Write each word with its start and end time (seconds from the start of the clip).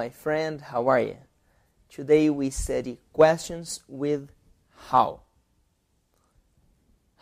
my 0.00 0.08
friend, 0.08 0.62
how 0.62 0.88
are 0.88 0.98
you? 0.98 1.18
Today 1.90 2.30
we 2.30 2.48
study 2.48 2.98
questions 3.12 3.80
with 3.86 4.30
how. 4.88 5.20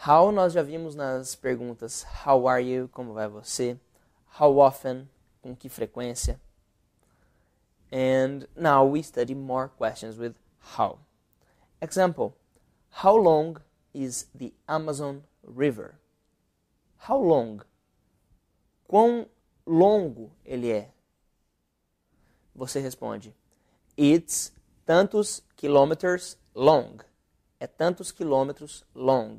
How 0.06 0.30
nós 0.30 0.52
já 0.52 0.62
vimos 0.62 0.94
nas 0.94 1.34
perguntas 1.34 2.04
how 2.25 2.46
are 2.46 2.61
you, 2.61 2.88
como 2.93 3.14
vai 3.14 3.26
você? 3.26 3.80
How 4.38 4.61
often, 4.61 5.08
com 5.43 5.56
que 5.56 5.68
frequência? 5.68 6.38
And 7.90 8.46
now 8.54 8.84
we 8.84 9.02
study 9.02 9.34
more 9.34 9.66
questions 9.76 10.16
with 10.16 10.36
how. 10.76 11.00
Example, 11.82 12.36
how 13.02 13.16
long 13.16 13.56
is 13.92 14.29
the 14.32 14.54
Amazon 14.68 15.24
River? 15.42 15.98
How 17.08 17.18
long? 17.20 17.58
Quão 18.86 19.26
longo 19.67 20.31
ele 20.45 20.70
é? 20.70 20.92
Você 22.58 22.80
responde, 22.80 23.32
it's 23.96 24.53
tantos 24.85 25.44
quilômetros 25.54 26.36
long. 26.53 26.96
É 27.61 27.68
tantos 27.68 28.11
quilômetros 28.11 28.84
long. 28.93 29.39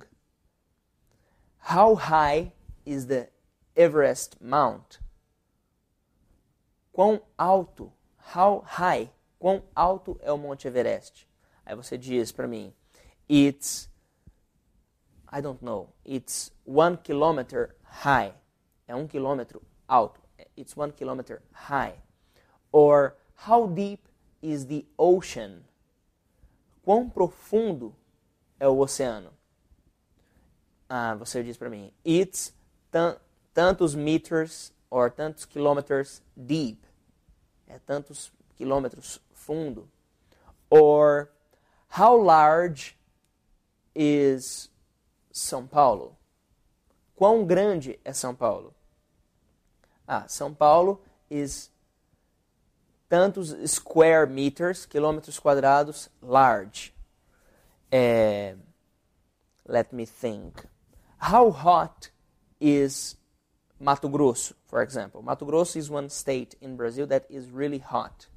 How 1.69 1.95
high 1.95 2.53
is 2.85 3.07
the 3.07 3.29
Everest 3.75 4.41
Mount? 4.41 5.01
Quão 6.93 7.21
alto? 7.37 7.91
How 8.33 8.63
high? 8.65 9.11
Quão 9.37 9.63
alto 9.75 10.17
é 10.21 10.31
o 10.31 10.37
Monte 10.37 10.69
Everest? 10.69 11.27
Aí 11.65 11.75
você 11.75 11.97
diz 11.97 12.31
para 12.31 12.47
mim, 12.47 12.73
it's 13.29 13.89
I 15.29 15.41
don't 15.41 15.61
know. 15.61 15.93
It's 16.05 16.53
one 16.65 16.95
kilometer 16.95 17.75
high. 17.83 18.33
É 18.87 18.95
um 18.95 19.05
quilômetro 19.05 19.61
alto. 19.89 20.21
It's 20.55 20.77
one 20.77 20.93
kilometer 20.93 21.41
high. 21.51 22.01
Or 22.71 23.15
how 23.47 23.67
deep 23.67 24.01
is 24.41 24.65
the 24.65 24.85
ocean? 24.97 25.63
Quão 26.83 27.09
profundo 27.09 27.95
é 28.59 28.67
o 28.67 28.79
oceano? 28.79 29.31
Ah, 30.87 31.15
você 31.15 31.43
diz 31.43 31.57
para 31.57 31.69
mim. 31.69 31.93
It's 32.05 32.53
tantos 33.53 33.95
meters 33.95 34.73
or 34.89 35.11
tantos 35.11 35.45
quilômetros 35.45 36.21
deep. 36.35 36.79
É 37.67 37.77
tantos 37.79 38.31
quilômetros 38.55 39.21
fundo. 39.31 39.87
Or 40.69 41.29
how 41.97 42.15
large 42.21 42.97
is 43.93 44.71
São 45.31 45.67
Paulo? 45.67 46.15
Quão 47.15 47.45
grande 47.45 47.99
é 48.03 48.13
São 48.13 48.33
Paulo? 48.33 48.73
Ah, 50.07 50.27
São 50.27 50.53
Paulo 50.53 51.01
is 51.29 51.69
tantos 53.09 53.55
square 53.69 54.25
meters, 54.27 54.85
quilômetros 54.85 55.39
quadrados, 55.39 56.09
large. 56.21 56.93
É, 57.91 58.55
let 59.67 59.91
me 59.91 60.05
think. 60.05 60.63
How 61.19 61.49
hot 61.49 62.11
is 62.61 63.17
Mato 63.79 64.07
Grosso, 64.07 64.55
for 64.67 64.81
example? 64.81 65.21
Mato 65.21 65.45
Grosso 65.45 65.77
is 65.77 65.89
one 65.89 66.09
state 66.09 66.55
in 66.61 66.75
Brazil 66.75 67.07
that 67.07 67.25
is 67.29 67.49
really 67.49 67.79
hot. 67.79 68.29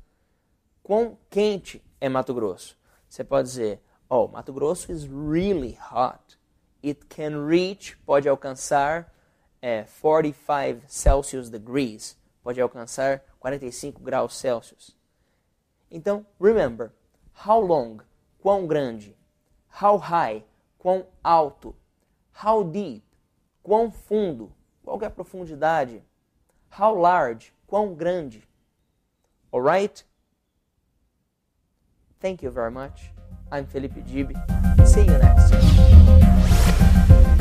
Quão 0.83 1.17
quente 1.31 1.83
é 2.01 2.09
Mato 2.09 2.35
Grosso? 2.35 2.77
Você 3.09 3.23
pode 3.23 3.49
dizer, 3.49 3.81
oh, 4.09 4.27
Mato 4.27 4.53
Grosso 4.53 4.91
is 4.91 5.07
really 5.07 5.79
hot 5.93 6.39
it 6.83 7.07
can 7.09 7.47
reach, 7.47 7.97
pode 8.05 8.29
alcançar 8.29 9.13
é, 9.61 9.85
45 10.01 10.83
Celsius 10.89 11.49
degrees, 11.49 12.19
pode 12.43 12.61
alcançar 12.61 13.23
45 13.43 14.01
graus 14.01 14.37
Celsius. 14.37 14.97
Então, 15.91 16.25
remember, 16.41 16.93
how 17.45 17.61
long, 17.61 17.99
quão 18.41 18.69
grande, 18.69 19.17
how 19.83 19.97
high, 19.99 20.45
quão 20.79 21.05
alto, 21.25 21.75
how 22.41 22.63
deep, 22.63 23.03
quão 23.61 23.91
fundo, 23.91 24.53
qual 24.85 25.03
é 25.03 25.07
a 25.07 25.11
profundidade, 25.11 26.05
how 26.79 26.95
large, 26.95 27.53
quão 27.67 27.93
grande. 27.93 28.49
Alright? 29.53 30.07
Thank 32.21 32.45
you 32.45 32.53
very 32.53 32.71
much. 32.71 33.13
I'm 33.51 33.67
Felipe 33.67 34.03
Gibi. 34.07 34.35
See 34.87 35.01
you 35.01 35.19
next 35.19 35.51
time. 35.51 37.39